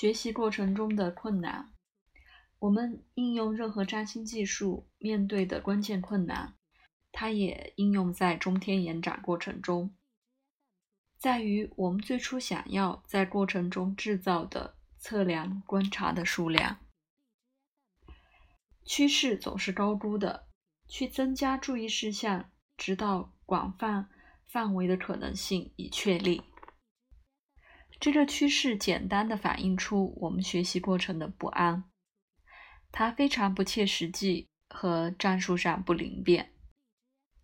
[0.00, 1.74] 学习过程中的困难。
[2.58, 6.54] 我们应用任何占星技术面对的关键困难，
[7.12, 9.94] 它也应用在中天延展过程中，
[11.18, 16.78] 在于我们最初想要在过程中制造的测量观察的数量。
[18.86, 20.48] 趋势总是高估的，
[20.88, 24.08] 去增加注意事项，直到广泛
[24.46, 26.40] 范围的可能性已确立。
[28.00, 31.84] 这个趋势简单的反映出我们学习过程的不安，
[32.90, 36.54] 它非常不切实际和战术上不灵便。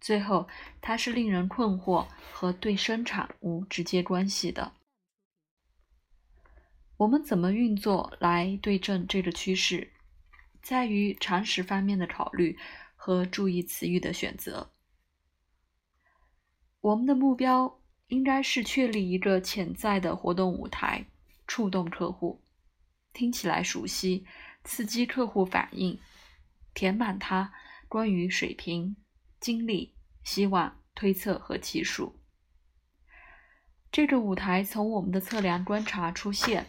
[0.00, 0.48] 最后，
[0.80, 4.72] 它是令人困惑和对生产无直接关系的。
[6.96, 9.92] 我们怎么运作来对症这个趋势，
[10.62, 12.56] 在于常识方面的考虑
[12.94, 14.72] 和注意词语的选择。
[16.80, 17.78] 我们的目标。
[18.08, 21.06] 应该是确立一个潜在的活动舞台，
[21.46, 22.44] 触动客户，
[23.12, 24.24] 听起来熟悉，
[24.62, 25.98] 刺激客户反应，
[26.72, 27.52] 填满他
[27.88, 28.96] 关于水平、
[29.40, 32.20] 经历、希望、推测和技术。
[33.90, 36.66] 这个舞台从我们的测量观察出现，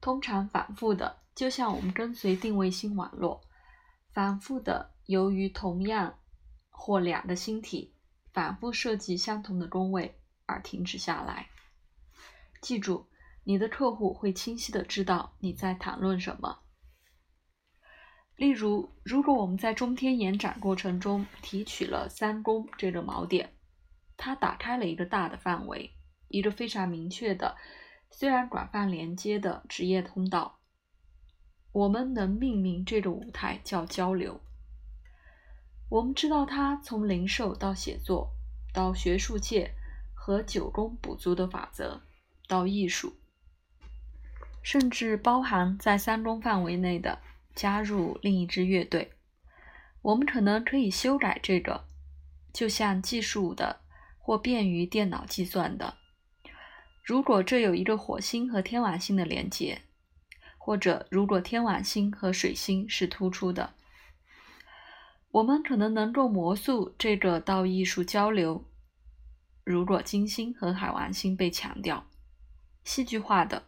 [0.00, 3.42] 通常反复的，就像我们跟随定位星网络，
[4.12, 6.18] 反复的由于同样
[6.70, 7.91] 或两个星体。
[8.32, 11.48] 反复设计相同的工位而停止下来。
[12.60, 13.06] 记住，
[13.44, 16.60] 你的客户会清晰的知道你在谈论什么。
[18.36, 23.54] 例如，如果我们在中天延展过程中提取了三宫这个锚点，
[24.16, 25.92] 它打开了一个大的范围，
[26.28, 27.56] 一个非常明确的、
[28.10, 30.58] 虽然广泛连接的职业通道。
[31.72, 34.40] 我们能命名这个舞台叫交流。
[35.92, 38.32] 我们知道，它从零售到写作，
[38.72, 39.74] 到学术界
[40.14, 42.00] 和九宫补足的法则，
[42.48, 43.12] 到艺术，
[44.62, 47.18] 甚至包含在三宫范围内的
[47.54, 49.12] 加入另一支乐队。
[50.00, 51.84] 我们可能可以修改这个，
[52.54, 53.80] 就像技术的
[54.18, 55.98] 或便于电脑计算的。
[57.02, 59.82] 如果这有一个火星和天王星的连接，
[60.56, 63.74] 或者如果天王星和水星是突出的。
[65.32, 68.68] 我们可能能够魔术这个到艺术交流。
[69.64, 72.06] 如果金星和海王星被强调，
[72.84, 73.62] 戏剧化的；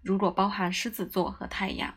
[0.00, 1.94] 如果包含狮子座和太阳，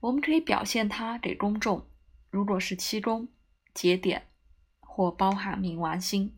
[0.00, 1.88] 我们可以表现它给公众。
[2.30, 3.28] 如果是七宫
[3.72, 4.28] 节点
[4.80, 6.36] 或包含冥王星，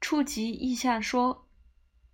[0.00, 1.46] 触及意象说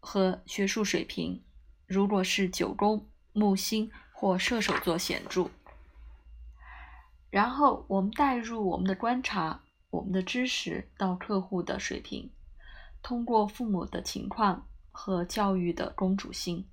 [0.00, 1.44] 和学术水平。
[1.86, 5.48] 如果是九宫木星或射手座显著。
[7.32, 12.30] 然后我们带入我们的观察、我们的知识到客户的水平，
[13.02, 16.66] 通过父母的情况和教育的公主心，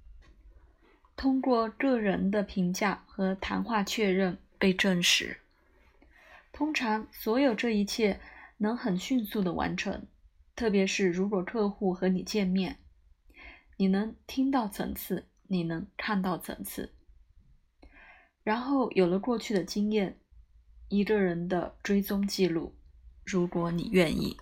[1.16, 5.38] 通过个人的评价和谈话确认被证实。
[6.52, 8.20] 通常，所有这一切
[8.58, 10.08] 能很迅速的完成，
[10.58, 12.80] 特别是如果客户和你见面，
[13.78, 16.92] 你能听到层次，你能看到层次，
[18.44, 20.19] 然后有了过去的经验。
[20.90, 22.74] 一个人的追踪记录，
[23.24, 24.36] 如果你愿意。